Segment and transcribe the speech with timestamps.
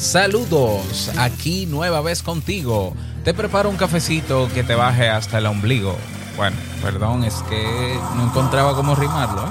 [0.00, 2.94] Saludos, aquí nueva vez contigo.
[3.22, 5.94] Te preparo un cafecito que te baje hasta el ombligo.
[6.38, 9.42] Bueno, perdón, es que no encontraba cómo rimarlo.
[9.42, 9.50] ¿eh?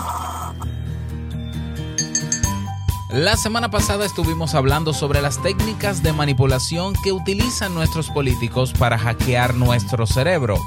[3.12, 8.98] La semana pasada estuvimos hablando sobre las técnicas de manipulación que utilizan nuestros políticos para
[8.98, 10.58] hackear nuestro cerebro.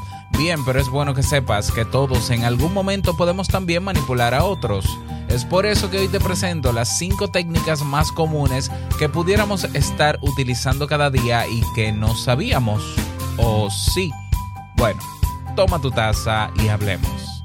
[0.42, 4.42] Bien, pero es bueno que sepas que todos en algún momento podemos también manipular a
[4.42, 4.84] otros.
[5.28, 10.18] Es por eso que hoy te presento las 5 técnicas más comunes que pudiéramos estar
[10.20, 12.82] utilizando cada día y que no sabíamos.
[13.36, 14.10] ¿O sí?
[14.74, 15.00] Bueno,
[15.54, 17.44] toma tu taza y hablemos.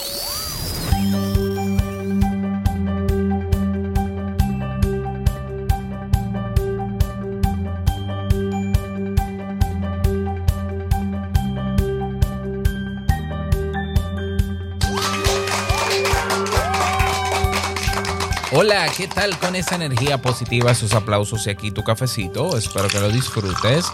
[18.71, 22.57] Hola, ¿qué tal con esa energía positiva, esos aplausos y aquí tu cafecito?
[22.57, 23.91] Espero que lo disfrutes.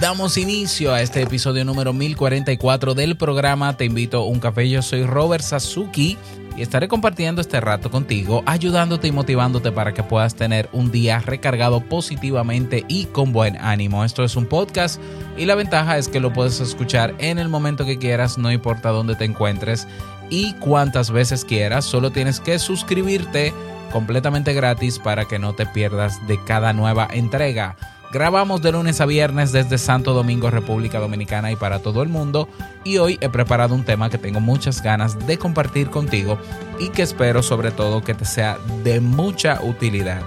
[0.00, 4.70] Damos inicio a este episodio número 1044 del programa Te invito a un café.
[4.70, 6.16] Yo soy Robert Sasuki
[6.56, 11.18] y estaré compartiendo este rato contigo, ayudándote y motivándote para que puedas tener un día
[11.18, 14.06] recargado positivamente y con buen ánimo.
[14.06, 14.98] Esto es un podcast
[15.36, 18.88] y la ventaja es que lo puedes escuchar en el momento que quieras, no importa
[18.88, 19.86] dónde te encuentres
[20.30, 21.84] y cuantas veces quieras.
[21.84, 23.52] Solo tienes que suscribirte
[23.92, 27.76] completamente gratis para que no te pierdas de cada nueva entrega.
[28.12, 32.48] Grabamos de lunes a viernes desde Santo Domingo, República Dominicana y para todo el mundo.
[32.84, 36.38] Y hoy he preparado un tema que tengo muchas ganas de compartir contigo
[36.78, 40.22] y que espero sobre todo que te sea de mucha utilidad.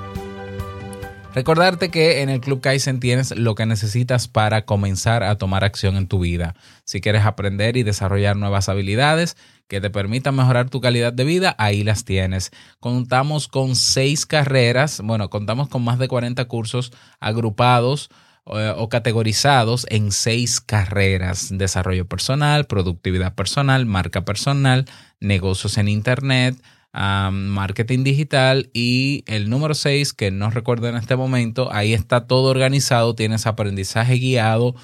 [1.34, 5.96] Recordarte que en el Club Kaizen tienes lo que necesitas para comenzar a tomar acción
[5.96, 6.56] en tu vida.
[6.84, 9.38] Si quieres aprender y desarrollar nuevas habilidades
[9.68, 12.52] que te permitan mejorar tu calidad de vida, ahí las tienes.
[12.80, 18.10] Contamos con seis carreras, bueno, contamos con más de 40 cursos agrupados
[18.46, 21.50] eh, o categorizados en seis carreras.
[21.52, 24.86] Desarrollo personal, productividad personal, marca personal,
[25.20, 26.58] negocios en Internet,
[26.94, 32.50] marketing digital y el número 6, que no recuerdo en este momento, ahí está todo
[32.50, 34.76] organizado, tienes aprendizaje guiado,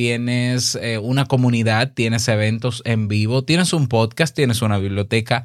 [0.00, 5.44] tienes eh, una comunidad, tienes eventos en vivo, tienes un podcast, tienes una biblioteca,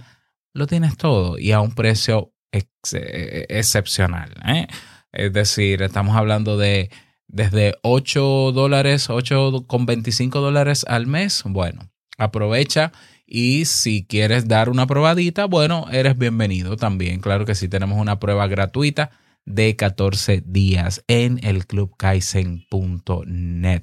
[0.53, 4.33] lo tienes todo y a un precio ex eh, excepcional.
[4.47, 4.67] ¿eh?
[5.11, 6.89] Es decir, estamos hablando de
[7.27, 11.43] desde 8 dólares, 8,25 dólares al mes.
[11.45, 12.93] Bueno, aprovecha
[13.27, 17.19] y si quieres dar una probadita, bueno, eres bienvenido también.
[17.19, 19.11] Claro que sí, tenemos una prueba gratuita
[19.43, 23.81] de 14 días en el clubkaizen.net.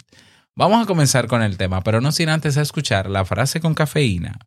[0.54, 4.38] Vamos a comenzar con el tema, pero no sin antes escuchar la frase con cafeína.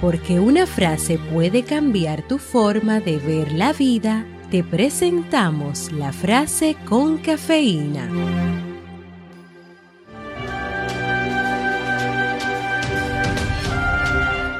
[0.00, 6.76] Porque una frase puede cambiar tu forma de ver la vida, te presentamos la frase
[6.88, 8.08] con cafeína.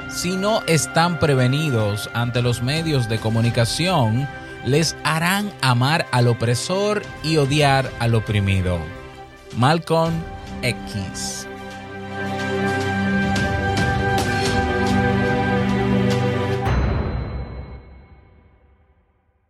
[0.09, 4.29] Si no están prevenidos ante los medios de comunicación,
[4.65, 9.00] les harán amar al opresor y odiar al oprimido.
[9.57, 10.13] Malcolm
[10.63, 11.47] X.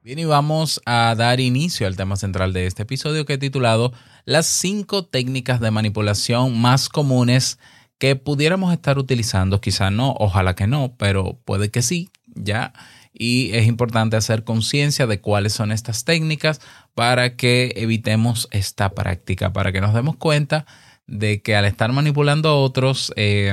[0.03, 3.93] Bien, y vamos a dar inicio al tema central de este episodio que he titulado
[4.25, 7.59] Las cinco técnicas de manipulación más comunes
[7.99, 9.61] que pudiéramos estar utilizando.
[9.61, 12.73] Quizá no, ojalá que no, pero puede que sí, ya.
[13.13, 16.61] Y es importante hacer conciencia de cuáles son estas técnicas
[16.95, 20.67] para que evitemos esta práctica, para que nos demos cuenta
[21.11, 23.53] de que al estar manipulando a otros eh,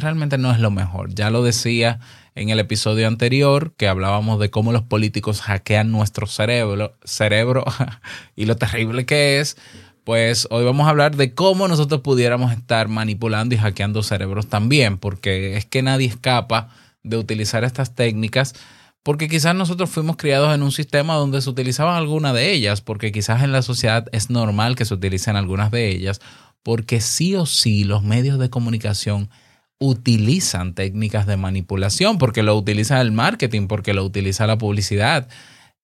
[0.00, 1.14] realmente no es lo mejor.
[1.14, 2.00] Ya lo decía
[2.34, 7.64] en el episodio anterior que hablábamos de cómo los políticos hackean nuestro cerebro, cerebro
[8.36, 9.56] y lo terrible que es.
[10.02, 14.96] Pues hoy vamos a hablar de cómo nosotros pudiéramos estar manipulando y hackeando cerebros también,
[14.96, 16.70] porque es que nadie escapa
[17.08, 18.54] de utilizar estas técnicas
[19.02, 23.10] porque quizás nosotros fuimos criados en un sistema donde se utilizaban algunas de ellas, porque
[23.10, 26.20] quizás en la sociedad es normal que se utilicen algunas de ellas,
[26.62, 29.30] porque sí o sí los medios de comunicación
[29.78, 35.28] utilizan técnicas de manipulación, porque lo utiliza el marketing, porque lo utiliza la publicidad,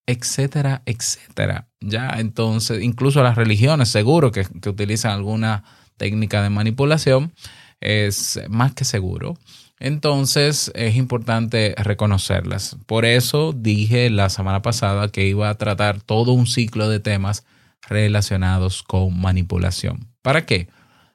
[0.06, 1.68] etcétera, etcétera.
[1.80, 5.64] Ya, entonces, incluso las religiones seguro que, que utilizan alguna
[5.96, 7.32] técnica de manipulación,
[7.80, 9.38] es más que seguro.
[9.78, 12.76] Entonces es importante reconocerlas.
[12.86, 17.44] Por eso dije la semana pasada que iba a tratar todo un ciclo de temas
[17.88, 20.08] relacionados con manipulación.
[20.22, 20.68] ¿Para qué?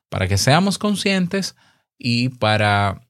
[0.10, 1.56] Para que seamos conscientes
[1.98, 3.08] y para,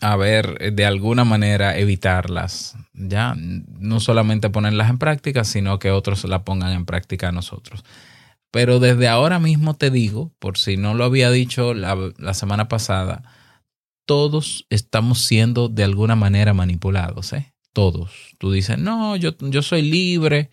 [0.00, 2.76] a ver, de alguna manera evitarlas.
[2.92, 7.84] Ya, no solamente ponerlas en práctica, sino que otros la pongan en práctica a nosotros.
[8.50, 12.68] Pero desde ahora mismo te digo, por si no lo había dicho la, la semana
[12.68, 13.22] pasada,
[14.06, 17.52] todos estamos siendo de alguna manera manipulados, ¿eh?
[17.72, 18.10] Todos.
[18.38, 20.50] Tú dices, no, yo, yo soy libre,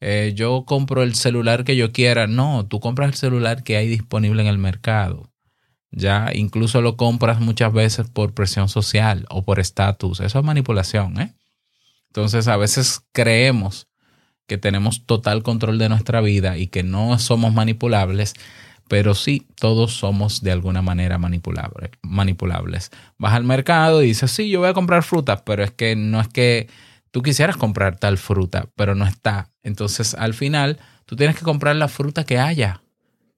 [0.00, 2.26] eh, yo compro el celular que yo quiera.
[2.26, 5.32] No, tú compras el celular que hay disponible en el mercado.
[5.90, 10.20] Ya, incluso lo compras muchas veces por presión social o por estatus.
[10.20, 11.34] Eso es manipulación, ¿eh?
[12.08, 13.88] Entonces, a veces creemos
[14.46, 18.34] que tenemos total control de nuestra vida y que no somos manipulables,
[18.88, 22.90] pero sí, todos somos de alguna manera manipulable- manipulables.
[23.18, 26.20] Vas al mercado y dices, sí, yo voy a comprar frutas, pero es que no
[26.20, 26.68] es que
[27.10, 29.50] tú quisieras comprar tal fruta, pero no está.
[29.62, 32.82] Entonces, al final, tú tienes que comprar la fruta que haya.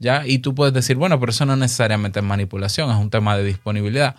[0.00, 0.24] ¿Ya?
[0.26, 3.42] Y tú puedes decir, bueno, pero eso no necesariamente es manipulación, es un tema de
[3.44, 4.14] disponibilidad.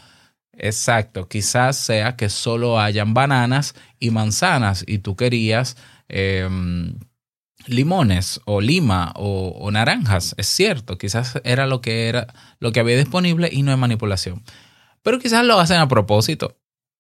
[0.54, 5.78] Exacto, quizás sea que solo hayan bananas y manzanas y tú querías
[6.10, 6.96] em,
[7.66, 10.36] limones o lima o, naranjas.
[10.38, 14.44] Es cierto, quizás era lo que era lo que había disponible y no es manipulación.
[15.04, 16.58] Pero quizás lo hacen a propósito,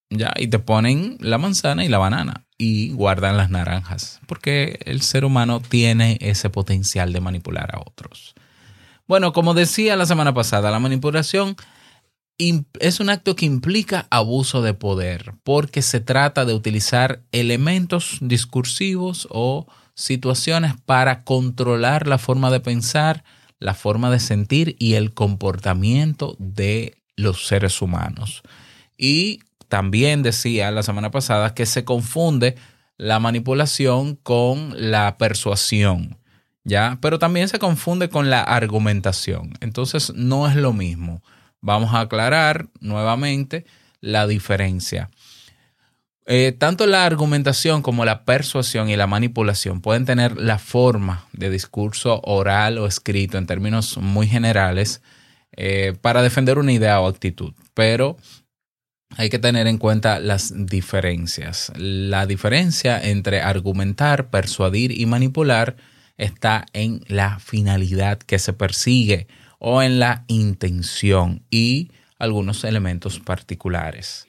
[0.10, 5.02] ya, y te ponen la manzana y la banana y guardan las naranjas, porque el
[5.02, 8.36] ser humano tiene ese potencial de manipular a otros.
[9.08, 11.56] Bueno, como decía la semana pasada, la manipulación
[12.80, 19.28] es un acto que implica abuso de poder, porque se trata de utilizar elementos discursivos
[19.30, 19.68] o
[20.00, 23.24] situaciones para controlar la forma de pensar,
[23.60, 28.42] la forma de sentir y el comportamiento de los seres humanos.
[28.98, 32.56] Y también decía la semana pasada que se confunde
[32.98, 36.18] la manipulación con la persuasión,
[36.63, 36.98] ¿ya?
[37.01, 39.54] Pero también se confunde con la argumentación.
[39.60, 41.22] Entonces no es lo mismo.
[41.60, 43.66] Vamos a aclarar nuevamente
[44.00, 45.10] la diferencia.
[46.31, 51.50] Eh, tanto la argumentación como la persuasión y la manipulación pueden tener la forma de
[51.50, 55.02] discurso oral o escrito en términos muy generales
[55.54, 58.16] eh, para defender una idea o actitud, pero
[59.18, 61.72] hay que tener en cuenta las diferencias.
[61.76, 65.78] La diferencia entre argumentar, persuadir y manipular
[66.18, 69.25] está en la finalidad que se persigue
[69.58, 71.90] o en la intención y
[72.20, 74.29] algunos elementos particulares.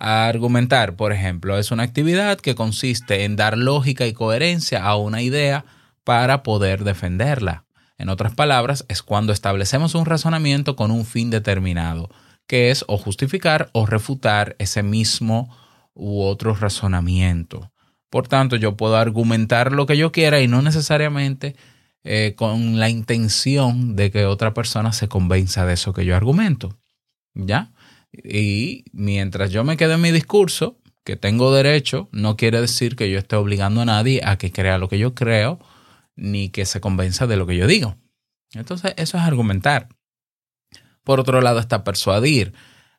[0.00, 5.22] Argumentar, por ejemplo, es una actividad que consiste en dar lógica y coherencia a una
[5.22, 5.64] idea
[6.04, 7.64] para poder defenderla.
[7.98, 12.10] En otras palabras, es cuando establecemos un razonamiento con un fin determinado,
[12.46, 15.54] que es o justificar o refutar ese mismo
[15.94, 17.72] u otro razonamiento.
[18.08, 21.56] Por tanto, yo puedo argumentar lo que yo quiera y no necesariamente
[22.04, 26.78] eh, con la intención de que otra persona se convenza de eso que yo argumento.
[27.34, 27.72] ¿Ya?
[28.12, 33.10] Y mientras yo me quede en mi discurso, que tengo derecho, no quiere decir que
[33.10, 35.58] yo esté obligando a nadie a que crea lo que yo creo,
[36.16, 37.96] ni que se convenza de lo que yo digo.
[38.52, 39.88] Entonces, eso es argumentar.
[41.04, 42.52] Por otro lado está persuadir.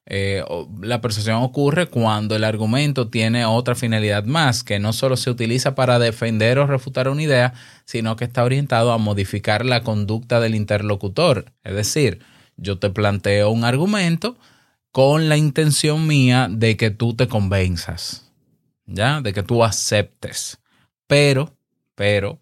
[0.08, 0.44] Eh,
[0.82, 5.76] la persuasión ocurre cuando el argumento tiene otra finalidad más, que no solo se utiliza
[5.76, 7.54] para defender o refutar una idea,
[7.86, 11.54] sino que está orientado a modificar la conducta del interlocutor.
[11.64, 12.20] Es decir,
[12.58, 14.36] yo te planteo un argumento
[14.92, 18.32] con la intención mía de que tú te convenzas,
[18.86, 19.22] ¿ya?
[19.22, 20.60] De que tú aceptes.
[21.08, 21.54] Pero,
[21.96, 22.40] pero,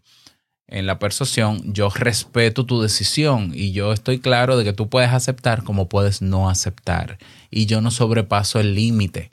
[0.67, 5.11] en la persuasión, yo respeto tu decisión y yo estoy claro de que tú puedes
[5.11, 7.17] aceptar como puedes no aceptar.
[7.49, 9.31] Y yo no sobrepaso el límite,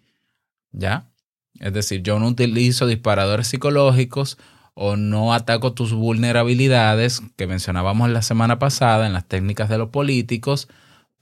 [0.73, 1.11] ¿ya?
[1.61, 4.39] Es decir, yo no utilizo disparadores psicológicos
[4.75, 9.91] o no ataco tus vulnerabilidades que mencionábamos la semana pasada en las técnicas de los
[9.91, 10.69] políticos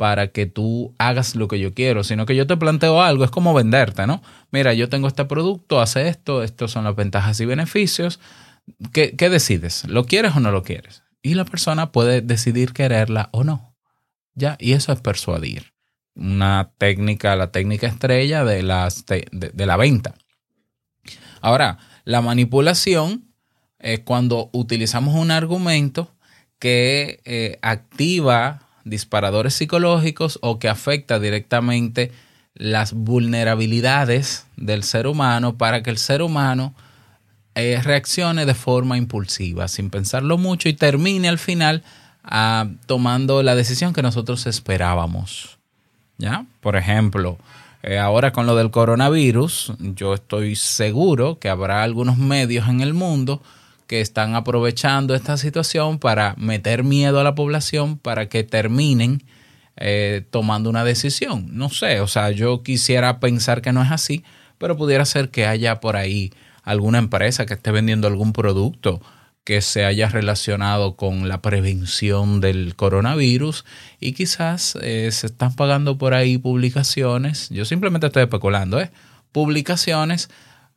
[0.02, 3.30] para que tú hagas lo que yo quiero, sino que yo te planteo algo, es
[3.30, 4.21] como venderte, ¿no?
[4.50, 8.18] Mira, yo tengo este producto, hace esto, estos son las ventajas y beneficios.
[8.92, 9.85] ¿Qué, decides?
[9.85, 11.04] ¿Lo quieres o no lo quieres?
[11.23, 13.76] Y la persona puede decidir quererla o no.
[14.35, 14.56] ¿Ya?
[14.59, 15.73] Y eso es persuadir.
[16.16, 18.61] Una técnica, la técnica estrella de,
[19.30, 20.16] de la venta.
[21.40, 23.32] Ahora, la manipulación
[23.78, 26.12] es cuando utilizamos un argumento
[26.59, 32.12] que eh, activa disparadores psicológicos o que afecta directamente
[32.55, 36.75] las vulnerabilidades del ser humano para que el ser humano
[37.55, 41.83] eh, reaccione de forma impulsiva, sin pensarlo mucho y termine al final
[42.25, 45.59] ah, tomando la decisión que nosotros esperábamos.
[46.19, 46.47] ¿Ya?
[46.61, 47.39] Por ejemplo,
[47.83, 52.95] eh, ahora con lo del coronavirus, yo estoy seguro que habrá algunos medios en el
[52.95, 53.43] mundo
[53.93, 59.23] que están aprovechando esta situación para meter miedo a la población para que terminen
[59.77, 61.49] eh, tomando una decisión.
[61.51, 64.25] No sé, o sea, yo quisiera pensar que no es así,
[64.57, 66.33] pero pudiera ser que haya por ahí
[66.63, 69.03] alguna empresa que esté vendiendo algún producto
[69.45, 73.67] que se haya relacionado con la prevención del coronavirus
[74.01, 78.91] y quizás eh, se están pagando por ahí publicaciones, yo simplemente estoy especulando, ¿eh?
[79.33, 80.31] publicaciones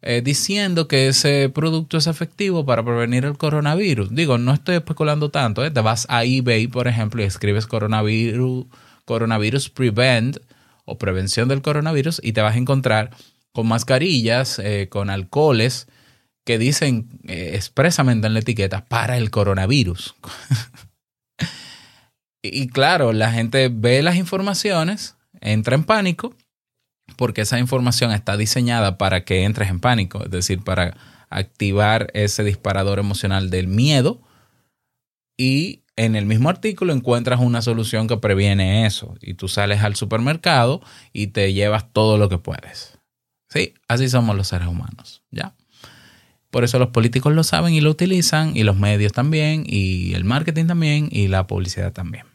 [0.08, 4.14] eh, diciendo que ese producto es efectivo para prevenir el coronavirus.
[4.14, 5.72] Digo, no estoy especulando tanto, ¿eh?
[5.72, 8.68] te vas a eBay, por ejemplo, y escribes coronavirus,
[9.06, 10.38] coronavirus prevent
[10.86, 13.10] o prevención del coronavirus y te vas a encontrar
[13.52, 15.88] con mascarillas, eh, con alcoholes
[16.46, 20.14] que dicen expresamente en la etiqueta para el coronavirus.
[22.44, 26.36] y claro, la gente ve las informaciones, entra en pánico,
[27.16, 30.98] porque esa información está diseñada para que entres en pánico, es decir, para
[31.30, 34.22] activar ese disparador emocional del miedo
[35.38, 39.96] y en el mismo artículo encuentras una solución que previene eso y tú sales al
[39.96, 40.82] supermercado
[41.14, 42.98] y te llevas todo lo que puedes.
[43.50, 45.56] Sí, así somos los seres humanos, ¿ya?
[46.50, 50.24] Por eso los políticos lo saben y lo utilizan, y los medios también, y el
[50.24, 52.26] marketing también, y la publicidad también.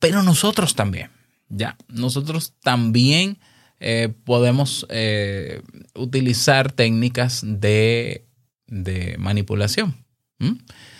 [0.00, 1.10] Pero nosotros también,
[1.48, 1.76] ¿ya?
[1.88, 3.38] Nosotros también
[3.80, 5.62] eh, podemos eh,
[5.94, 8.26] utilizar técnicas de,
[8.66, 9.94] de manipulación.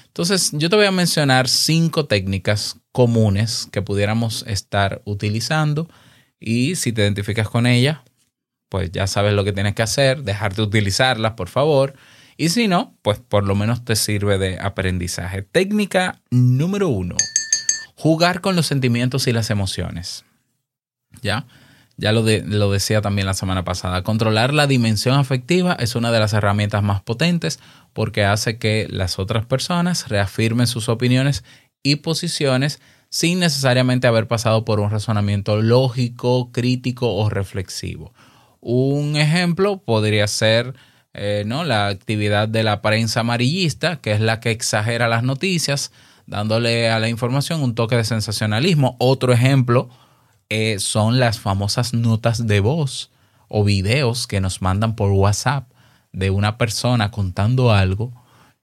[0.06, 5.88] Entonces, yo te voy a mencionar cinco técnicas comunes que pudiéramos estar utilizando
[6.40, 7.98] y si te identificas con ellas,
[8.68, 11.94] pues ya sabes lo que tienes que hacer, dejarte utilizarlas, por favor.
[12.36, 15.42] Y si no, pues por lo menos te sirve de aprendizaje.
[15.42, 17.16] Técnica número uno,
[17.94, 20.24] jugar con los sentimientos y las emociones.
[21.22, 21.46] ¿Ya?
[21.96, 24.02] Ya lo, lo decía también la semana pasada.
[24.02, 27.58] Controlar la dimensión afectiva es una de las herramientas más potentes
[27.92, 31.44] porque hace que las otras personas reafirmen sus opiniones
[31.82, 38.12] y posiciones sin necesariamente haber pasado por un razonamiento lógico, crítico o reflexivo.
[38.60, 40.74] Un ejemplo podría ser
[41.14, 41.64] eh, ¿no?
[41.64, 45.92] la actividad de la prensa amarillista, que es la que exagera las noticias,
[46.26, 48.96] dándole a la información un toque de sensacionalismo.
[48.98, 49.88] Otro ejemplo
[50.48, 53.10] eh, son las famosas notas de voz
[53.48, 55.70] o videos que nos mandan por WhatsApp
[56.12, 58.12] de una persona contando algo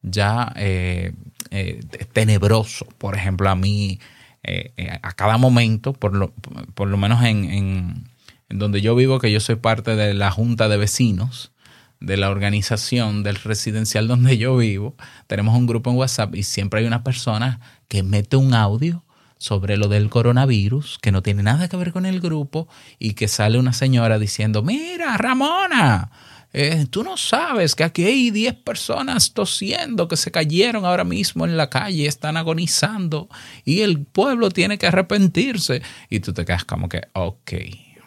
[0.02, 1.14] ya eh,
[1.52, 1.80] eh,
[2.14, 2.86] tenebroso.
[2.98, 4.00] Por ejemplo, a mí,
[4.44, 6.34] eh, a cada momento, por lo,
[6.74, 8.04] por lo menos en, en-
[8.50, 11.52] en donde yo vivo, que yo soy parte de la junta de vecinos,
[12.00, 14.96] de la organización del residencial donde yo vivo,
[15.28, 19.03] tenemos un grupo en WhatsApp y siempre hay una persona que mete un audio
[19.44, 23.28] sobre lo del coronavirus, que no tiene nada que ver con el grupo, y que
[23.28, 26.12] sale una señora diciendo, mira, Ramona,
[26.54, 31.44] eh, tú no sabes que aquí hay 10 personas tosiendo que se cayeron ahora mismo
[31.44, 33.28] en la calle, están agonizando,
[33.66, 35.82] y el pueblo tiene que arrepentirse.
[36.10, 37.52] Y tú te quedas como que, ok,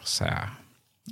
[0.01, 0.57] o sea,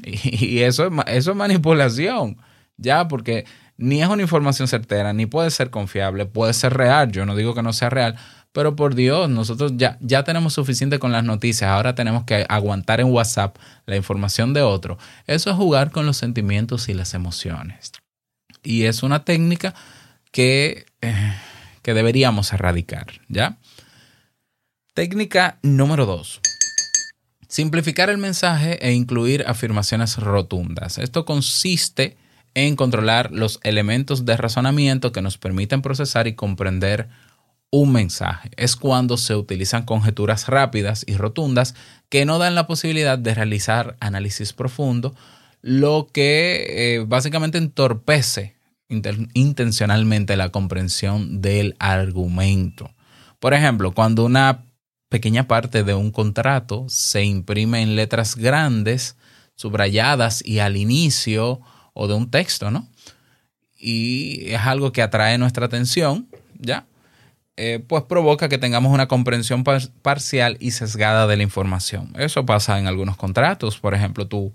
[0.04, 2.38] y, y eso, eso es manipulación,
[2.78, 3.46] ya, porque
[3.78, 7.54] ni es una información certera, ni puede ser confiable, puede ser real, yo no digo
[7.54, 8.18] que no sea real,
[8.56, 13.02] pero por Dios, nosotros ya, ya tenemos suficiente con las noticias, ahora tenemos que aguantar
[13.02, 14.98] en WhatsApp la información de otro.
[15.28, 17.92] Eso es jugar con los sentimientos y las emociones.
[18.64, 19.76] Y es una técnica
[20.32, 21.34] que, eh,
[21.82, 23.58] que deberíamos erradicar, ¿ya?
[24.94, 26.40] Técnica número dos.
[27.50, 30.98] Simplificar el mensaje e incluir afirmaciones rotundas.
[30.98, 32.16] Esto consiste
[32.54, 37.10] en controlar los elementos de razonamiento que nos permiten procesar y comprender
[37.72, 38.52] un mensaje.
[38.58, 41.76] Es cuando se utilizan conjeturas rápidas y rotundas
[42.10, 45.16] que no dan la posibilidad de realizar análisis profundo,
[45.62, 48.56] lo que eh, básicamente entorpece
[48.88, 52.92] intencionalmente la comprensión del argumento.
[53.40, 54.64] Por ejemplo, cuando una
[55.10, 59.18] pequeña parte de un contrato se imprime en letras grandes,
[59.56, 61.62] subrayadas y al inicio
[61.94, 62.88] o de un texto, ¿no?
[63.78, 66.28] Y es algo que atrae nuestra atención,
[66.60, 66.86] ¿ya?
[67.58, 72.12] Eh, pues provoca que tengamos una comprensión par- parcial y sesgada de la información.
[72.18, 73.80] Eso pasa en algunos contratos.
[73.80, 74.52] Por ejemplo, tú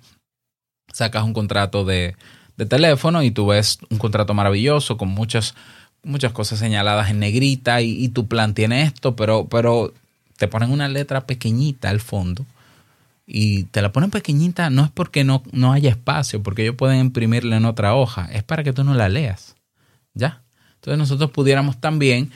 [0.93, 2.15] sacas un contrato de,
[2.59, 5.55] de teléfono y tú ves un contrato maravilloso con muchas,
[6.03, 9.95] muchas cosas señaladas en negrita y, y tu plan tiene esto, pero, pero
[10.37, 12.45] te ponen una letra pequeñita al fondo
[13.27, 16.99] y te la ponen pequeñita no es porque no, no haya espacio, porque ellos pueden
[16.99, 19.55] imprimirla en otra hoja, es para que tú no la leas.
[20.15, 20.43] ¿Ya?
[20.75, 22.31] Entonces nosotros pudiéramos también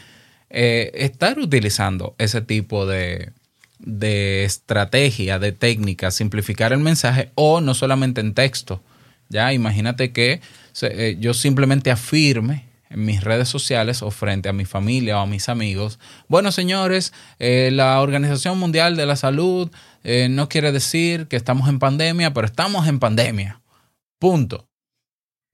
[0.57, 3.33] eh, estar utilizando ese tipo de,
[3.81, 8.81] de estrategia, de técnica, simplificar el mensaje o no solamente en texto.
[9.29, 10.41] Ya, imagínate que
[10.83, 15.27] eh, yo simplemente afirme en mis redes sociales o frente a mi familia o a
[15.27, 19.73] mis amigos, bueno señores, eh, la Organización Mundial de la Salud
[20.05, 23.61] no quiere decir que estamos en pandemia, pero estamos en pandemia.
[24.21, 24.69] Punto.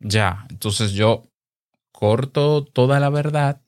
[0.01, 1.23] Ya, entonces yo
[1.93, 3.63] corto toda la verdad,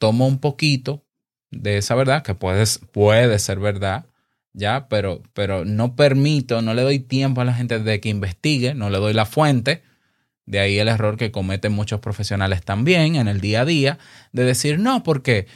[0.00, 1.04] tomo un poquito
[1.52, 4.06] de esa verdad, que puede, puede ser verdad,
[4.52, 8.74] ya, pero, pero no permito, no le doy tiempo a la gente de que investigue,
[8.74, 9.82] no le doy la fuente.
[10.46, 13.98] De ahí el error que cometen muchos profesionales también en el día a día,
[14.32, 15.46] de decir, no, porque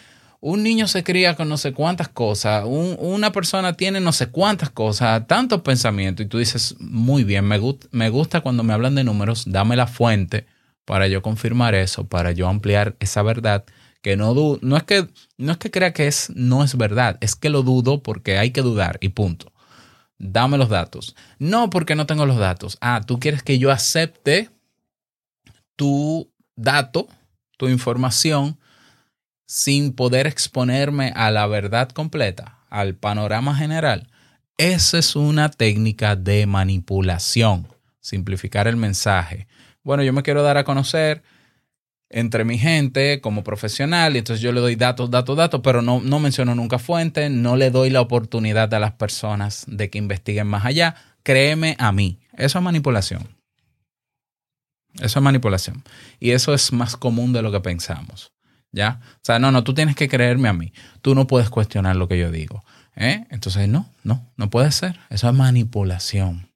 [0.40, 4.28] un niño se cría con no sé cuántas cosas, un- una persona tiene no sé
[4.28, 7.58] cuántas cosas, tantos pensamientos, y tú dices, muy bien, me,
[7.92, 10.46] me gusta cuando me hablan de números, dame la fuente
[10.84, 13.64] para yo confirmar eso, para yo ampliar esa verdad,
[14.04, 15.08] que no, no, es que
[15.38, 18.50] no es que crea que es, no es verdad, es que lo dudo porque hay
[18.50, 19.50] que dudar y punto.
[20.18, 21.16] Dame los datos.
[21.38, 22.76] No porque no tengo los datos.
[22.82, 24.50] Ah, tú quieres que yo acepte
[25.74, 27.08] tu dato,
[27.56, 28.58] tu información,
[29.46, 34.10] sin poder exponerme a la verdad completa, al panorama general.
[34.58, 37.68] Esa es una técnica de manipulación,
[38.00, 39.48] simplificar el mensaje.
[39.82, 41.22] Bueno, yo me quiero dar a conocer
[42.14, 46.00] entre mi gente como profesional y entonces yo le doy datos, datos, datos, pero no,
[46.00, 50.46] no menciono nunca fuente, no le doy la oportunidad a las personas de que investiguen
[50.46, 50.94] más allá.
[51.24, 53.36] Créeme a mí, eso es manipulación.
[55.00, 55.82] Eso es manipulación.
[56.20, 58.32] Y eso es más común de lo que pensamos.
[58.70, 59.00] ¿Ya?
[59.16, 60.72] O sea, no, no, tú tienes que creerme a mí.
[61.02, 62.64] Tú no puedes cuestionar lo que yo digo.
[62.94, 63.26] ¿eh?
[63.30, 65.00] Entonces, no, no, no puede ser.
[65.10, 66.52] Eso es manipulación.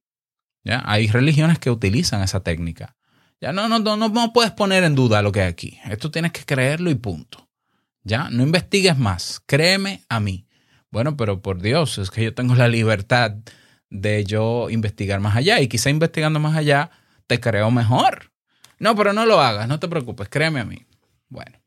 [0.62, 0.84] ¿Ya?
[0.86, 2.94] Hay religiones que utilizan esa técnica.
[3.40, 5.78] Ya no, no, no, no, puedes poner en duda lo que hay aquí.
[5.84, 7.48] Esto tienes que creerlo y punto.
[8.02, 9.40] Ya, no investigues más.
[9.46, 10.46] Créeme a mí.
[10.90, 13.34] Bueno, pero por Dios, es que yo tengo la libertad
[13.90, 16.90] de yo investigar más allá y quizá investigando más allá
[17.26, 18.32] te creo mejor.
[18.78, 20.86] No, pero no lo hagas, no te preocupes, créeme a mí.
[21.28, 21.58] Bueno,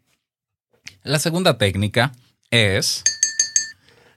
[1.04, 2.12] la segunda técnica
[2.50, 3.04] es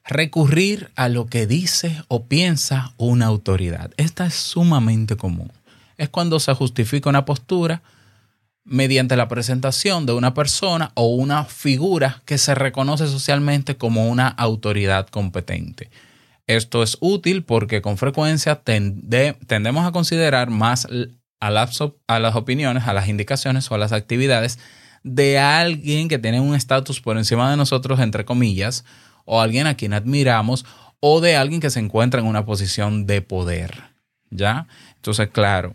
[0.05, 3.93] recurrir a lo que dice o piensa una autoridad.
[3.97, 5.53] Esta es sumamente común.
[5.97, 7.83] Es cuando se justifica una postura
[8.65, 14.29] mediante la presentación de una persona o una figura que se reconoce socialmente como una
[14.29, 15.91] autoridad competente.
[16.47, 20.87] Esto es útil porque con frecuencia tende- tendemos a considerar más
[21.41, 24.59] a las, a las opiniones, a las indicaciones o a las actividades
[25.03, 28.87] de alguien que tiene un estatus por encima de nosotros, entre comillas,
[29.27, 30.65] o alguien a quien admiramos,
[31.01, 33.83] o de alguien que se encuentra en una posición de poder.
[34.31, 34.67] ¿Ya?
[34.97, 35.75] Entonces, claro,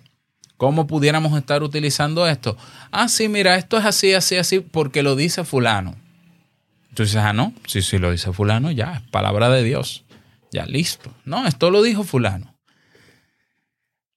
[0.59, 2.57] ¿cómo pudiéramos estar utilizando esto?
[2.91, 5.95] Ah, sí, mira, esto es así, así, así, porque lo dice fulano.
[6.93, 10.03] Tú dices, ah, no, sí, sí, lo dice fulano, ya, es palabra de Dios.
[10.51, 11.13] Ya, listo.
[11.23, 12.55] No, esto lo dijo fulano.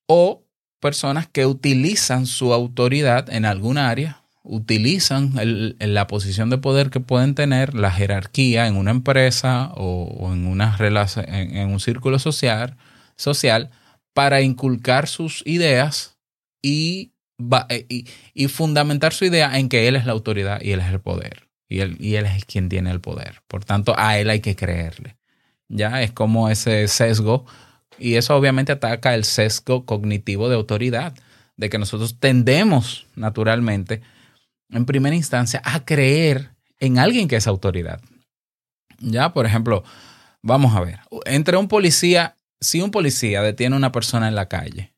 [0.09, 0.42] O
[0.81, 6.98] personas que utilizan su autoridad en algún área, utilizan el- la posición de poder que
[6.98, 12.76] pueden tener, la jerarquía en una empresa o, en, una en un círculo social,
[13.14, 13.70] social
[14.12, 16.12] para inculcar sus ideas
[16.62, 20.70] y, va- eh, y, y fundamentar su idea en que él es la autoridad y
[20.72, 21.48] él es el poder.
[21.68, 23.42] Y él, y él es quien tiene el poder.
[23.48, 25.16] Por tanto, a él hay que creerle.
[25.68, 27.46] Ya es como ese sesgo.
[27.98, 31.14] Y eso obviamente ataca el sesgo cognitivo de autoridad,
[31.57, 34.03] de que nosotros tendemos naturalmente,
[34.70, 38.01] en primera instancia, a creer en alguien que es autoridad.
[38.98, 39.85] Ya, por ejemplo,
[40.42, 44.48] vamos a ver, entre un policía, si un policía detiene a una persona en la
[44.48, 44.91] calle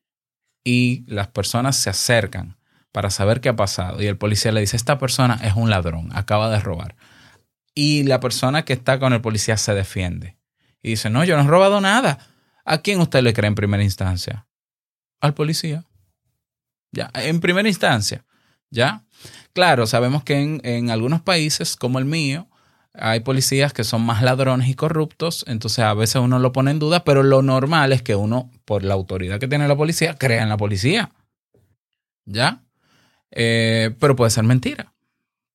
[0.65, 2.57] y las personas se acercan
[2.91, 6.09] para saber qué ha pasado y el policía le dice, esta persona es un ladrón,
[6.13, 6.95] acaba de robar.
[7.75, 10.37] Y la persona que está con el policía se defiende
[10.81, 12.19] y dice, no, yo no he robado nada.
[12.65, 14.47] ¿A quién usted le cree en primera instancia?
[15.21, 15.85] Al policía.
[16.91, 18.25] Ya, en primera instancia.
[18.71, 19.03] ¿Ya?
[19.53, 22.47] Claro, sabemos que en, en algunos países como el mío
[22.99, 26.79] hay policías que son más ladrones y corruptos, entonces a veces uno lo pone en
[26.79, 30.43] duda, pero lo normal es que uno, por la autoridad que tiene la policía, crea
[30.43, 31.11] en la policía.
[32.25, 32.63] ¿Ya?
[33.31, 34.93] Eh, pero puede ser mentira,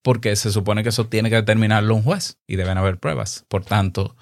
[0.02, 3.44] porque se supone que eso tiene que determinarlo un juez y deben haber pruebas.
[3.48, 4.16] Por tanto,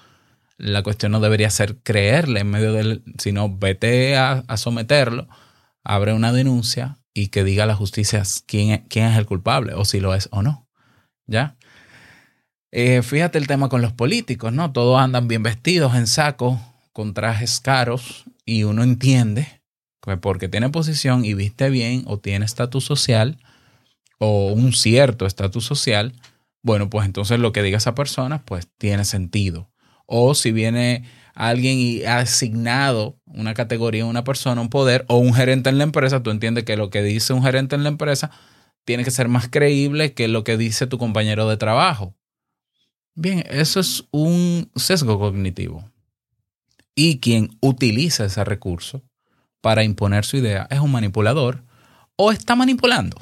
[0.57, 5.27] la cuestión no debería ser creerle en medio del, sino vete a, a someterlo
[5.83, 9.73] abre una denuncia y que diga a la justicia quién es, quién es el culpable
[9.73, 10.67] o si lo es o no.
[11.25, 11.57] ¿Ya?
[12.71, 14.71] Eh, fíjate el tema con los políticos, ¿no?
[14.71, 16.61] Todos andan bien vestidos en saco,
[16.93, 19.61] con trajes caros, y uno entiende
[20.01, 23.37] que porque tiene posición y viste bien o tiene estatus social
[24.19, 26.13] o un cierto estatus social,
[26.61, 29.69] bueno, pues entonces lo que diga esa persona, pues tiene sentido.
[30.05, 31.05] O si viene
[31.35, 35.85] alguien y ha asignado una categoría una persona, un poder o un gerente en la
[35.85, 38.31] empresa, tú entiendes que lo que dice un gerente en la empresa
[38.83, 42.15] tiene que ser más creíble que lo que dice tu compañero de trabajo.
[43.21, 45.83] Bien, eso es un sesgo cognitivo.
[46.95, 49.01] Y quien utiliza ese recurso
[49.59, 51.65] para imponer su idea es un manipulador
[52.15, 53.17] o está manipulando.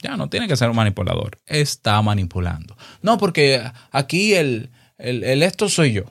[0.00, 2.78] Ya no tiene que ser un manipulador, está manipulando.
[3.02, 6.04] No, porque aquí el, el, esto soy yo.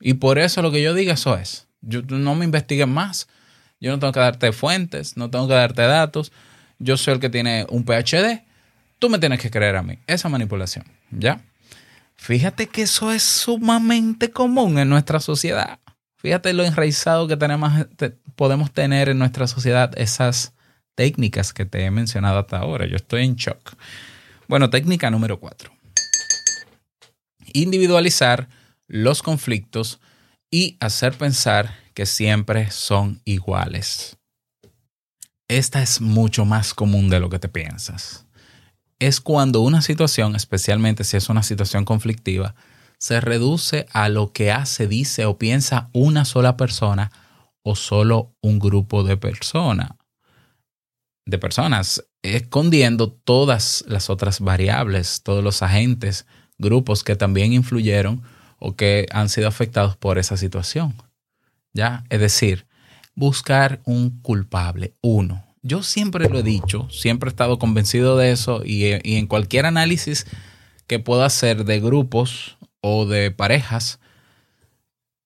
[0.00, 1.66] Y por eso lo que yo diga, eso es.
[1.80, 3.26] Yo, no me investiguen más.
[3.80, 6.30] Yo no tengo que darte fuentes, no tengo que darte datos.
[6.78, 8.44] Yo soy el que tiene un PhD.
[9.00, 9.98] Tú me tienes que creer a mí.
[10.06, 11.40] Esa manipulación, ¿ya?
[12.24, 15.78] Fíjate que eso es sumamente común en nuestra sociedad.
[16.16, 20.54] Fíjate lo enraizado que tenemos, te, podemos tener en nuestra sociedad esas
[20.94, 22.86] técnicas que te he mencionado hasta ahora.
[22.86, 23.74] Yo estoy en shock.
[24.48, 25.70] Bueno, técnica número cuatro.
[27.52, 28.48] Individualizar
[28.86, 30.00] los conflictos
[30.50, 34.16] y hacer pensar que siempre son iguales.
[35.46, 38.23] Esta es mucho más común de lo que te piensas.
[38.98, 42.54] Es cuando una situación, especialmente si es una situación conflictiva,
[42.98, 47.10] se reduce a lo que hace, dice o piensa una sola persona
[47.62, 49.90] o solo un grupo de personas.
[51.26, 56.26] De personas, escondiendo todas las otras variables, todos los agentes,
[56.58, 58.22] grupos que también influyeron
[58.58, 60.94] o que han sido afectados por esa situación.
[61.72, 62.04] ¿Ya?
[62.08, 62.66] Es decir,
[63.14, 65.53] buscar un culpable, uno.
[65.66, 69.64] Yo siempre lo he dicho, siempre he estado convencido de eso y, y en cualquier
[69.64, 70.26] análisis
[70.86, 73.98] que pueda hacer de grupos o de parejas,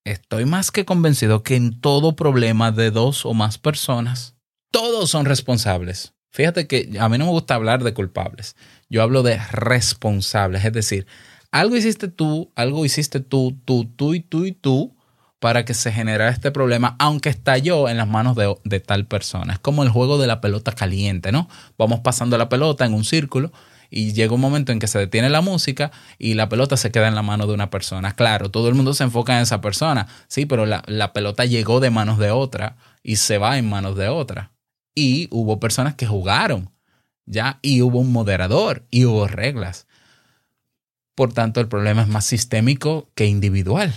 [0.04, 4.36] estoy más que convencido que en todo problema de dos o más personas,
[4.70, 6.14] todos son responsables.
[6.30, 8.54] Fíjate que a mí no me gusta hablar de culpables,
[8.88, 11.08] yo hablo de responsables, es decir,
[11.50, 14.97] algo hiciste tú, algo hiciste tú, tú, tú y tú y tú
[15.40, 19.54] para que se generara este problema, aunque estalló en las manos de, tal persona.
[19.54, 21.48] Es como el juego de la pelota caliente, ¿no?
[21.76, 23.52] Vamos pasando la pelota en un círculo
[23.90, 27.08] y llega un momento en que se detiene la música y la pelota se queda
[27.08, 28.14] en la mano de una persona.
[28.14, 31.78] Claro, todo el mundo se enfoca en esa persona, sí, pero la, la pelota llegó
[31.80, 34.52] de manos de otra y se va en manos de otra.
[34.94, 36.70] Y hubo personas que jugaron,
[37.26, 37.60] ¿ya?
[37.62, 39.86] Y hubo un moderador y hubo reglas.
[41.14, 43.94] Por tanto, el problema es más sistémico que individual.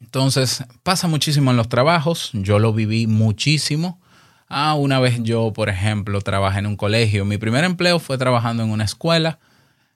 [0.00, 2.30] Entonces, pasa muchísimo en los trabajos.
[2.32, 4.00] Yo lo viví muchísimo.
[4.48, 7.24] Ah, una vez yo, por ejemplo, trabajé en un colegio.
[7.24, 9.38] Mi primer empleo fue trabajando en una escuela,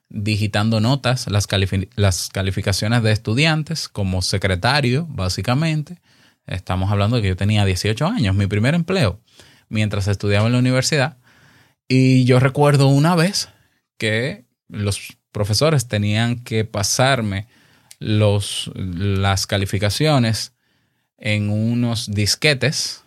[0.09, 1.47] digitando notas, las,
[1.95, 5.99] las calificaciones de estudiantes como secretario, básicamente.
[6.47, 9.19] Estamos hablando de que yo tenía 18 años, mi primer empleo,
[9.69, 11.17] mientras estudiaba en la universidad.
[11.87, 13.49] Y yo recuerdo una vez
[13.97, 17.47] que los profesores tenían que pasarme
[17.99, 20.53] los, las calificaciones
[21.17, 23.03] en unos disquetes,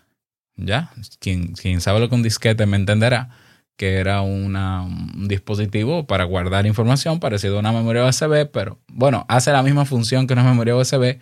[0.57, 0.93] ¿ya?
[1.19, 3.31] Quien, quien sabe lo que un disquete me entenderá,
[3.77, 9.51] que era un dispositivo para guardar información parecido a una memoria USB, pero bueno, hace
[9.51, 11.19] la misma función que una memoria USB,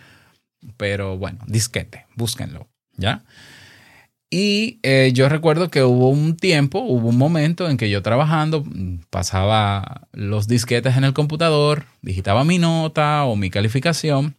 [0.76, 3.22] pero bueno, disquete, búsquenlo, ¿ya?
[4.32, 8.64] Y eh, yo recuerdo que hubo un tiempo, hubo un momento en que yo trabajando
[9.10, 14.36] pasaba los disquetes en el computador, digitaba mi nota o mi calificación.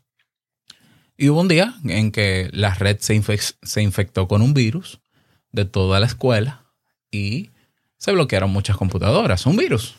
[1.17, 5.01] Y hubo un día en que la red se, infec se infectó con un virus
[5.51, 6.63] de toda la escuela
[7.11, 7.49] y
[7.97, 9.97] se bloquearon muchas computadoras, un virus.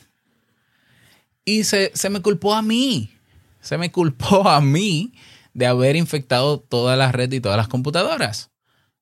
[1.44, 3.10] Y se, se me culpó a mí,
[3.60, 5.12] se me culpó a mí
[5.52, 8.50] de haber infectado toda la red y todas las computadoras.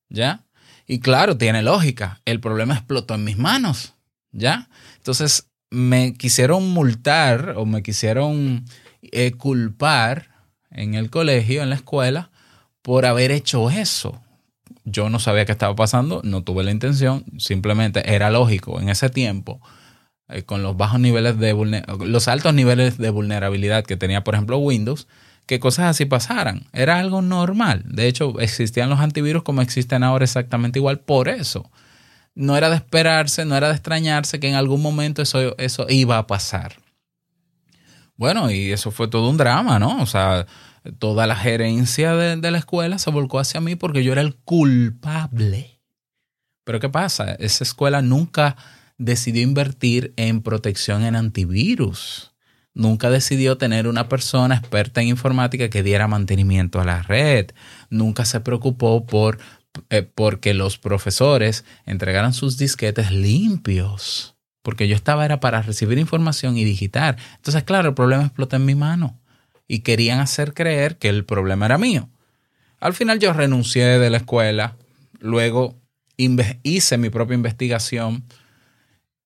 [0.08, 0.44] ¿Ya?
[0.90, 2.20] Y claro, tiene lógica.
[2.24, 3.94] El problema explotó en mis manos.
[4.32, 4.68] ¿Ya?
[4.96, 8.64] Entonces me quisieron multar o me quisieron
[9.02, 10.30] eh, culpar
[10.72, 12.32] en el colegio, en la escuela,
[12.82, 14.20] por haber hecho eso.
[14.84, 19.10] Yo no sabía qué estaba pasando, no tuve la intención, simplemente era lógico en ese
[19.10, 19.60] tiempo,
[20.28, 21.54] eh, con los bajos niveles de
[22.00, 25.06] los altos niveles de vulnerabilidad que tenía, por ejemplo, Windows,
[25.50, 26.68] que cosas así pasaran.
[26.72, 27.82] Era algo normal.
[27.84, 31.68] De hecho, existían los antivirus como existen ahora exactamente igual por eso.
[32.36, 36.18] No era de esperarse, no era de extrañarse que en algún momento eso, eso iba
[36.18, 36.76] a pasar.
[38.14, 40.00] Bueno, y eso fue todo un drama, ¿no?
[40.00, 40.46] O sea,
[41.00, 44.36] toda la gerencia de, de la escuela se volcó hacia mí porque yo era el
[44.36, 45.80] culpable.
[46.62, 47.32] Pero ¿qué pasa?
[47.32, 48.56] Esa escuela nunca
[48.98, 52.29] decidió invertir en protección en antivirus.
[52.74, 57.50] Nunca decidió tener una persona experta en informática que diera mantenimiento a la red.
[57.90, 59.38] Nunca se preocupó por
[59.88, 64.36] eh, porque los profesores entregaran sus disquetes limpios.
[64.62, 67.16] Porque yo estaba era para recibir información y digitar.
[67.36, 69.18] Entonces, claro, el problema explota en mi mano.
[69.66, 72.08] Y querían hacer creer que el problema era mío.
[72.80, 74.76] Al final yo renuncié de la escuela.
[75.18, 75.80] Luego
[76.62, 78.24] hice mi propia investigación.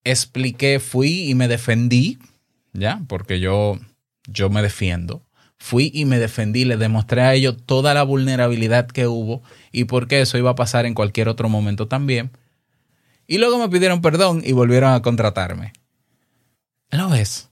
[0.05, 2.19] Expliqué, fui y me defendí.
[2.75, 3.01] ¿Ya?
[3.09, 3.79] Porque yo,
[4.27, 5.23] yo me defiendo.
[5.57, 10.09] Fui y me defendí, le demostré a ellos toda la vulnerabilidad que hubo y por
[10.09, 12.33] qué eso iba a pasar en cualquier otro momento también.
[13.27, 15.73] Y luego me pidieron perdón y volvieron a contratarme.
[16.91, 17.49] ¿Lo ves?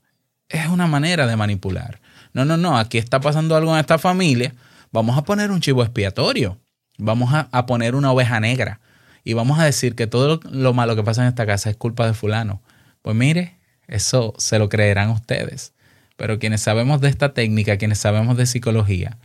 [0.49, 2.01] Es una manera de manipular.
[2.33, 4.53] No, no, no, aquí está pasando algo en esta familia.
[4.91, 6.59] Vamos a poner un chivo expiatorio.
[6.99, 8.79] Vamos a, a poner una oveja negra.
[9.23, 12.05] Y vamos a decir que todo lo malo que pasa en esta casa es culpa
[12.05, 12.61] de fulano.
[13.01, 15.73] Pues mire, eso se lo creerán ustedes.
[16.15, 19.17] Pero quienes sabemos de esta técnica, quienes sabemos de psicología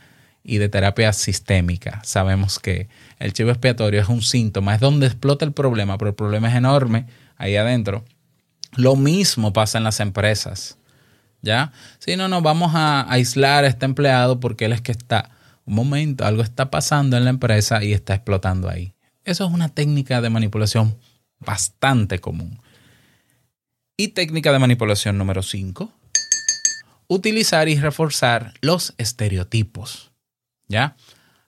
[0.42, 5.44] y de terapia sistémica, sabemos que el chivo expiatorio es un síntoma, es donde explota
[5.44, 8.04] el problema, pero el problema es enorme ahí adentro.
[8.76, 10.78] Lo mismo pasa en las empresas.
[11.40, 11.72] ¿Ya?
[12.00, 15.30] Si no, no, vamos a aislar a este empleado porque él es que está,
[15.64, 18.94] un momento, algo está pasando en la empresa y está explotando ahí.
[19.24, 20.96] Eso es una técnica de manipulación
[21.38, 22.58] bastante común.
[24.00, 25.92] Y técnica de manipulación número 5,
[27.08, 30.12] utilizar y reforzar los estereotipos.
[30.68, 30.94] ¿Ya?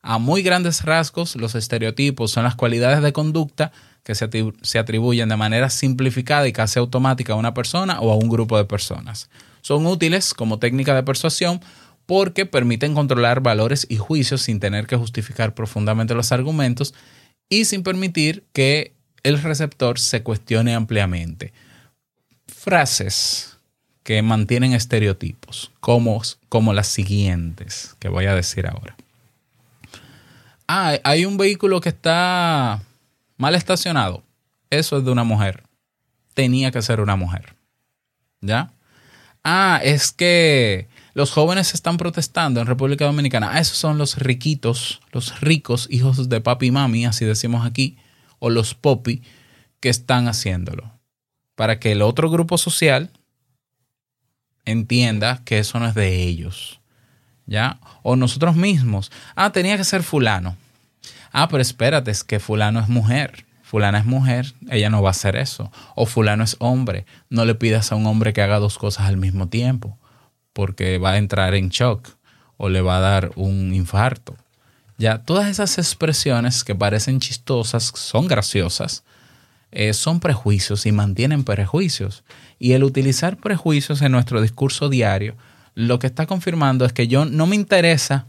[0.03, 3.71] A muy grandes rasgos, los estereotipos son las cualidades de conducta
[4.03, 4.29] que se,
[4.63, 8.59] se atribuyen de manera simplificada y casi automática a una persona o a un grupo
[8.59, 9.31] de personas.
[9.61, 11.61] Son útiles como técnica de persuasión
[12.05, 16.95] porque permiten controlar valores y juicios sin tener que justificar profundamente los argumentos
[17.49, 21.53] y sin permitir que el receptor se cuestione ampliamente.
[22.51, 23.59] Frases
[24.03, 28.97] que mantienen estereotipos, como, como las siguientes que voy a decir ahora.
[30.67, 32.83] Ah, hay un vehículo que está
[33.37, 34.23] mal estacionado.
[34.71, 35.65] Eso es de una mujer.
[36.35, 37.55] Tenía que ser una mujer.
[38.41, 38.73] ¿Ya?
[39.43, 43.51] Ah, es que los jóvenes están protestando en República Dominicana.
[43.53, 47.97] Ah, esos son los riquitos, los ricos hijos de papi y mami, así decimos aquí,
[48.39, 49.23] o los popi,
[49.81, 51.00] que están haciéndolo.
[51.55, 53.11] Para que el otro grupo social
[54.65, 56.81] entienda que eso no es de ellos.
[57.47, 57.81] ¿Ya?
[58.03, 59.11] O nosotros mismos.
[59.35, 60.57] Ah, tenía que ser fulano.
[61.33, 63.45] Ah, pero espérate, es que fulano es mujer.
[63.63, 65.71] Fulana es mujer, ella no va a hacer eso.
[65.95, 67.07] O fulano es hombre.
[67.29, 69.97] No le pidas a un hombre que haga dos cosas al mismo tiempo,
[70.53, 72.09] porque va a entrar en shock
[72.57, 74.37] o le va a dar un infarto.
[74.99, 79.05] Ya, todas esas expresiones que parecen chistosas, son graciosas,
[79.73, 82.25] eh, son prejuicios y mantienen prejuicios.
[82.59, 85.37] Y el utilizar prejuicios en nuestro discurso diario,
[85.75, 88.27] lo que está confirmando es que yo no me interesa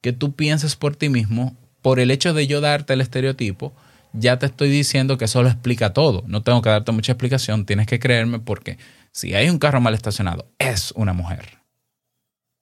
[0.00, 3.72] que tú pienses por ti mismo, por el hecho de yo darte el estereotipo,
[4.12, 6.24] ya te estoy diciendo que eso lo explica todo.
[6.26, 8.78] No tengo que darte mucha explicación, tienes que creerme porque
[9.12, 11.58] si hay un carro mal estacionado, es una mujer.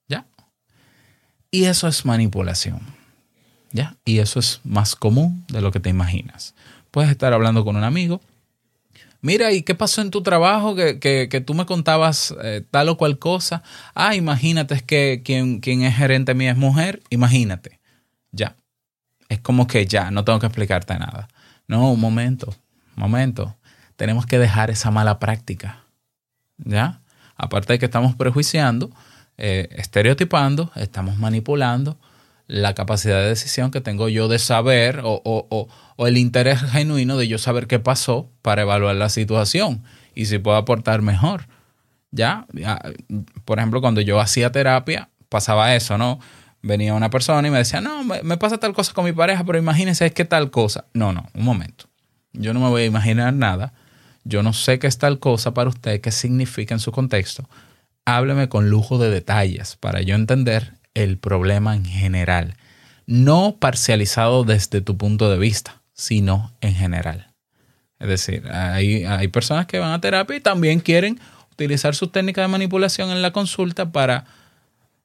[0.08, 0.26] ¿Ya?
[1.50, 2.80] Y eso es manipulación.
[3.70, 3.96] ¿Ya?
[4.04, 6.54] Y eso es más común de lo que te imaginas.
[6.92, 8.20] Puedes estar hablando con un amigo.
[9.22, 10.74] Mira, ¿y qué pasó en tu trabajo?
[10.74, 13.62] Que, que, tú me contabas eh, tal o cual cosa.
[13.94, 17.02] Ah, imagínate, es que quien, quien es gerente mío es mujer.
[17.08, 17.80] Imagínate.
[18.30, 18.56] Ya.
[19.30, 21.28] Es como que ya, no tengo que explicarte nada.
[21.66, 22.54] No, un momento,
[22.94, 23.56] momento.
[23.96, 25.84] Tenemos que dejar esa mala práctica.
[26.58, 27.00] ¿Ya?
[27.36, 28.90] Aparte de que estamos prejuiciando,
[29.38, 31.96] eh, estereotipando, estamos manipulando
[32.46, 37.16] la capacidad de decisión que tengo yo de saber o, o- o- el interés genuino
[37.16, 39.82] de yo saber qué pasó para evaluar la situación
[40.14, 41.46] y si puedo aportar mejor.
[42.10, 42.46] ¿Ya?
[42.52, 42.78] Ya,
[43.44, 46.18] Por ejemplo, cuando yo hacía terapia, pasaba eso, ¿no?
[46.60, 49.44] Venía una persona y me decía, no, me, me pasa tal cosa con mi pareja,
[49.44, 50.84] pero imagínense, es que tal cosa.
[50.92, 51.86] No, no, un momento.
[52.32, 53.72] Yo no me voy a imaginar nada.
[54.24, 57.48] Yo no sé qué es tal cosa para usted, qué significa en su contexto.
[58.04, 62.56] Hábleme con lujo de detalles para yo entender el problema en general.
[63.06, 67.32] No parcializado desde tu punto de vista, sino en general.
[67.98, 71.20] Es decir, hay, hay personas que van a terapia y también quieren
[71.52, 74.24] utilizar sus técnicas de manipulación en la consulta para,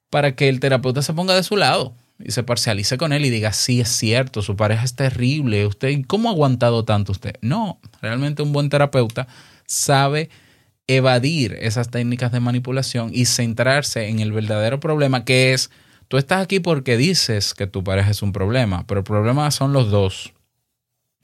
[0.10, 3.30] para que el terapeuta se ponga de su lado y se parcialice con él y
[3.30, 7.36] diga, sí, es cierto, su pareja es terrible, usted, ¿cómo ha aguantado tanto usted?
[7.41, 9.28] No, realmente un buen terapeuta
[9.65, 10.30] sabe
[10.88, 15.69] evadir esas técnicas de manipulación y centrarse en el verdadero problema que es,
[16.08, 19.73] tú estás aquí porque dices que tu pareja es un problema, pero el problema son
[19.73, 20.34] los dos.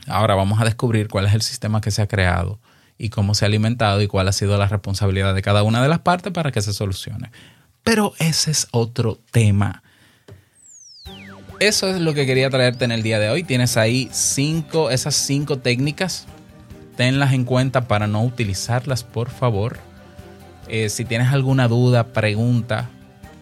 [0.07, 2.59] Ahora vamos a descubrir cuál es el sistema que se ha creado
[2.97, 5.87] y cómo se ha alimentado y cuál ha sido la responsabilidad de cada una de
[5.87, 7.31] las partes para que se solucione.
[7.83, 9.83] Pero ese es otro tema.
[11.59, 13.43] Eso es lo que quería traerte en el día de hoy.
[13.43, 16.27] Tienes ahí cinco, esas cinco técnicas.
[16.95, 19.77] Tenlas en cuenta para no utilizarlas, por favor.
[20.67, 22.89] Eh, si tienes alguna duda, pregunta,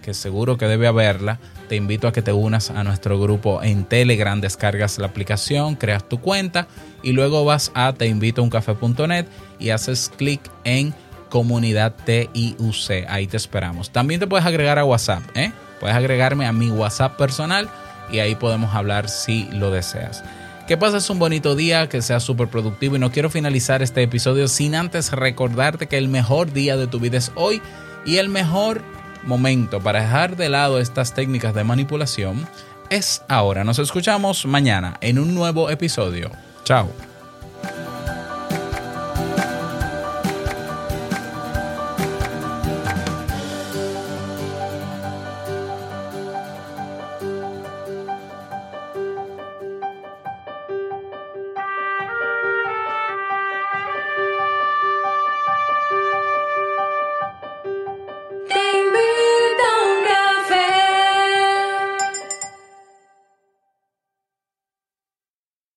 [0.02, 3.86] que seguro que debe haberla, te invito a que te unas a nuestro grupo en
[3.86, 6.68] Telegram, descargas la aplicación, creas tu cuenta
[7.04, 9.26] y luego vas a teinvitouncafe.net
[9.60, 10.94] y haces clic en
[11.30, 13.06] comunidad TIUC.
[13.08, 13.92] Ahí te esperamos.
[13.92, 15.52] También te puedes agregar a WhatsApp, ¿eh?
[15.80, 17.70] Puedes agregarme a mi WhatsApp personal
[18.12, 20.24] y ahí podemos hablar si lo deseas.
[20.72, 24.48] Que pases un bonito día, que sea súper productivo y no quiero finalizar este episodio
[24.48, 27.62] sin antes recordarte que el mejor día de tu vida es hoy
[28.06, 28.82] y el mejor
[29.24, 32.48] momento para dejar de lado estas técnicas de manipulación
[32.90, 33.66] es ahora.
[33.66, 36.32] Nos escuchamos mañana en un nuevo episodio.
[36.64, 36.90] Chao.